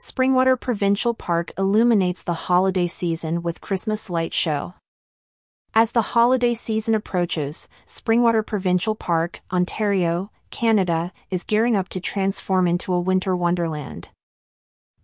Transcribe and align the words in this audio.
Springwater 0.00 0.58
Provincial 0.58 1.12
Park 1.12 1.52
illuminates 1.58 2.22
the 2.22 2.48
holiday 2.48 2.86
season 2.86 3.42
with 3.42 3.60
Christmas 3.60 4.08
light 4.08 4.32
show. 4.32 4.72
As 5.74 5.92
the 5.92 6.16
holiday 6.16 6.54
season 6.54 6.94
approaches, 6.94 7.68
Springwater 7.86 8.44
Provincial 8.44 8.94
Park, 8.94 9.42
Ontario, 9.52 10.30
Canada, 10.50 11.12
is 11.30 11.44
gearing 11.44 11.76
up 11.76 11.90
to 11.90 12.00
transform 12.00 12.66
into 12.66 12.94
a 12.94 12.98
winter 12.98 13.36
wonderland. 13.36 14.08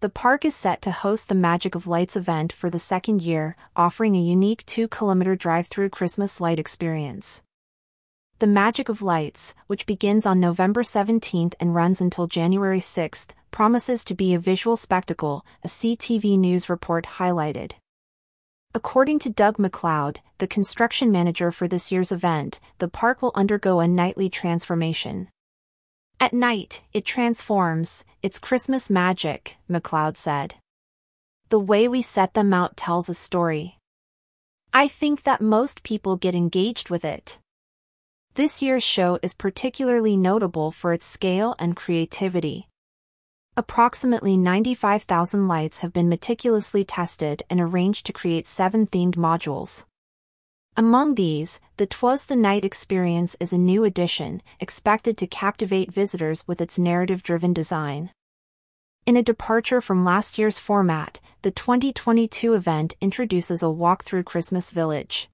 The 0.00 0.08
park 0.08 0.46
is 0.46 0.54
set 0.54 0.80
to 0.80 0.92
host 0.92 1.28
the 1.28 1.34
Magic 1.34 1.74
of 1.74 1.86
Lights 1.86 2.16
event 2.16 2.50
for 2.50 2.70
the 2.70 2.78
second 2.78 3.20
year, 3.20 3.54
offering 3.76 4.16
a 4.16 4.18
unique 4.18 4.64
2 4.64 4.88
kilometer 4.88 5.36
drive 5.36 5.66
through 5.66 5.90
Christmas 5.90 6.40
light 6.40 6.58
experience. 6.58 7.42
The 8.38 8.46
Magic 8.46 8.88
of 8.88 9.02
Lights, 9.02 9.54
which 9.66 9.84
begins 9.84 10.24
on 10.24 10.40
November 10.40 10.82
17th 10.82 11.52
and 11.60 11.74
runs 11.74 12.00
until 12.00 12.26
January 12.26 12.80
6th, 12.80 13.28
promises 13.56 14.04
to 14.04 14.14
be 14.14 14.34
a 14.34 14.38
visual 14.38 14.76
spectacle, 14.76 15.42
a 15.64 15.66
CTV 15.66 16.38
News 16.38 16.68
report 16.68 17.06
highlighted. 17.16 17.72
According 18.74 19.18
to 19.20 19.30
Doug 19.30 19.56
McLeod, 19.56 20.18
the 20.36 20.46
construction 20.46 21.10
manager 21.10 21.50
for 21.50 21.66
this 21.66 21.90
year's 21.90 22.12
event, 22.12 22.60
the 22.80 22.88
park 22.88 23.22
will 23.22 23.32
undergo 23.34 23.80
a 23.80 23.88
nightly 23.88 24.28
transformation. 24.28 25.28
At 26.20 26.34
night, 26.34 26.82
it 26.92 27.06
transforms, 27.06 28.04
it's 28.22 28.38
Christmas 28.38 28.90
magic, 28.90 29.56
McLeod 29.70 30.18
said. 30.18 30.56
The 31.48 31.58
way 31.58 31.88
we 31.88 32.02
set 32.02 32.34
them 32.34 32.52
out 32.52 32.76
tells 32.76 33.08
a 33.08 33.14
story. 33.14 33.78
I 34.74 34.86
think 34.86 35.22
that 35.22 35.40
most 35.40 35.82
people 35.82 36.16
get 36.16 36.34
engaged 36.34 36.90
with 36.90 37.06
it. 37.06 37.38
This 38.34 38.60
year's 38.60 38.84
show 38.84 39.18
is 39.22 39.32
particularly 39.32 40.14
notable 40.14 40.72
for 40.72 40.92
its 40.92 41.06
scale 41.06 41.56
and 41.58 41.74
creativity. 41.74 42.68
Approximately 43.58 44.36
95,000 44.36 45.48
lights 45.48 45.78
have 45.78 45.90
been 45.90 46.10
meticulously 46.10 46.84
tested 46.84 47.42
and 47.48 47.58
arranged 47.58 48.04
to 48.04 48.12
create 48.12 48.46
seven 48.46 48.86
themed 48.86 49.16
modules. 49.16 49.86
Among 50.76 51.14
these, 51.14 51.58
the 51.78 51.86
Twas 51.86 52.26
the 52.26 52.36
Night 52.36 52.66
experience 52.66 53.34
is 53.40 53.54
a 53.54 53.58
new 53.58 53.82
addition, 53.82 54.42
expected 54.60 55.16
to 55.16 55.26
captivate 55.26 55.90
visitors 55.90 56.44
with 56.46 56.60
its 56.60 56.78
narrative-driven 56.78 57.54
design. 57.54 58.10
In 59.06 59.16
a 59.16 59.22
departure 59.22 59.80
from 59.80 60.04
last 60.04 60.36
year's 60.36 60.58
format, 60.58 61.18
the 61.40 61.50
2022 61.50 62.52
event 62.52 62.92
introduces 63.00 63.62
a 63.62 63.70
walk 63.70 64.04
through 64.04 64.24
Christmas 64.24 64.70
Village. 64.70 65.30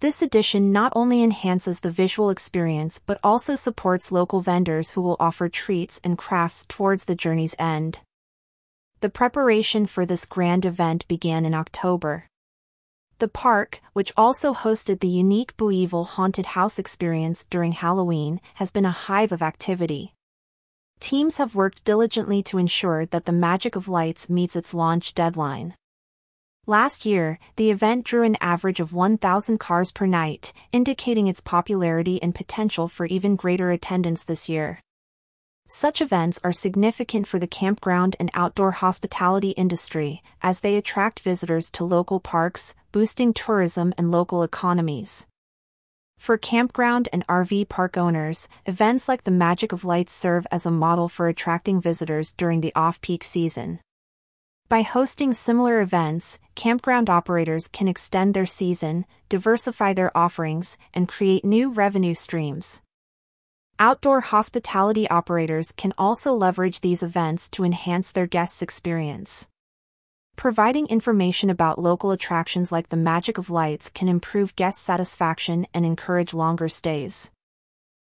This 0.00 0.22
edition 0.22 0.70
not 0.70 0.92
only 0.94 1.24
enhances 1.24 1.80
the 1.80 1.90
visual 1.90 2.30
experience 2.30 3.00
but 3.04 3.18
also 3.24 3.56
supports 3.56 4.12
local 4.12 4.40
vendors 4.40 4.90
who 4.90 5.02
will 5.02 5.16
offer 5.18 5.48
treats 5.48 6.00
and 6.04 6.16
crafts 6.16 6.64
towards 6.68 7.06
the 7.06 7.16
journey's 7.16 7.56
end. 7.58 7.98
The 9.00 9.10
preparation 9.10 9.86
for 9.86 10.06
this 10.06 10.24
grand 10.24 10.64
event 10.64 11.06
began 11.08 11.44
in 11.44 11.52
October. 11.52 12.28
The 13.18 13.26
park, 13.26 13.80
which 13.92 14.12
also 14.16 14.54
hosted 14.54 15.00
the 15.00 15.08
unique 15.08 15.56
Bouilleville 15.56 16.06
haunted 16.06 16.46
house 16.46 16.78
experience 16.78 17.44
during 17.50 17.72
Halloween, 17.72 18.40
has 18.54 18.70
been 18.70 18.84
a 18.84 18.92
hive 18.92 19.32
of 19.32 19.42
activity. 19.42 20.14
Teams 21.00 21.38
have 21.38 21.56
worked 21.56 21.82
diligently 21.82 22.40
to 22.44 22.58
ensure 22.58 23.04
that 23.06 23.24
the 23.24 23.32
Magic 23.32 23.74
of 23.74 23.88
Lights 23.88 24.30
meets 24.30 24.54
its 24.54 24.72
launch 24.72 25.14
deadline. 25.14 25.74
Last 26.68 27.06
year, 27.06 27.38
the 27.56 27.70
event 27.70 28.04
drew 28.04 28.24
an 28.24 28.36
average 28.42 28.78
of 28.78 28.92
1,000 28.92 29.56
cars 29.56 29.90
per 29.90 30.04
night, 30.04 30.52
indicating 30.70 31.26
its 31.26 31.40
popularity 31.40 32.22
and 32.22 32.34
potential 32.34 32.88
for 32.88 33.06
even 33.06 33.36
greater 33.36 33.70
attendance 33.70 34.22
this 34.22 34.50
year. 34.50 34.80
Such 35.66 36.02
events 36.02 36.38
are 36.44 36.52
significant 36.52 37.26
for 37.26 37.38
the 37.38 37.46
campground 37.46 38.16
and 38.20 38.30
outdoor 38.34 38.72
hospitality 38.72 39.52
industry, 39.52 40.22
as 40.42 40.60
they 40.60 40.76
attract 40.76 41.20
visitors 41.20 41.70
to 41.70 41.84
local 41.84 42.20
parks, 42.20 42.74
boosting 42.92 43.32
tourism 43.32 43.94
and 43.96 44.10
local 44.10 44.42
economies. 44.42 45.26
For 46.18 46.36
campground 46.36 47.08
and 47.14 47.26
RV 47.28 47.70
park 47.70 47.96
owners, 47.96 48.46
events 48.66 49.08
like 49.08 49.24
the 49.24 49.30
Magic 49.30 49.72
of 49.72 49.86
Lights 49.86 50.12
serve 50.12 50.46
as 50.50 50.66
a 50.66 50.70
model 50.70 51.08
for 51.08 51.28
attracting 51.28 51.80
visitors 51.80 52.32
during 52.32 52.60
the 52.60 52.74
off-peak 52.74 53.24
season. 53.24 53.80
By 54.68 54.82
hosting 54.82 55.32
similar 55.32 55.80
events, 55.80 56.38
campground 56.54 57.08
operators 57.08 57.68
can 57.68 57.88
extend 57.88 58.34
their 58.34 58.44
season, 58.44 59.06
diversify 59.30 59.94
their 59.94 60.14
offerings, 60.14 60.76
and 60.92 61.08
create 61.08 61.42
new 61.42 61.70
revenue 61.70 62.12
streams. 62.12 62.82
Outdoor 63.78 64.20
hospitality 64.20 65.08
operators 65.08 65.72
can 65.72 65.94
also 65.96 66.34
leverage 66.34 66.80
these 66.80 67.02
events 67.02 67.48
to 67.50 67.64
enhance 67.64 68.12
their 68.12 68.26
guests' 68.26 68.60
experience. 68.60 69.48
Providing 70.36 70.86
information 70.88 71.48
about 71.48 71.78
local 71.78 72.10
attractions 72.10 72.70
like 72.70 72.90
the 72.90 72.96
Magic 72.96 73.38
of 73.38 73.48
Lights 73.48 73.88
can 73.88 74.06
improve 74.06 74.54
guest 74.54 74.82
satisfaction 74.82 75.66
and 75.72 75.86
encourage 75.86 76.34
longer 76.34 76.68
stays. 76.68 77.30